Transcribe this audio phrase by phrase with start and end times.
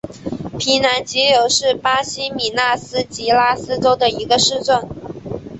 [0.57, 4.87] 皮兰吉纽是巴西米纳斯吉拉斯州的一个市镇。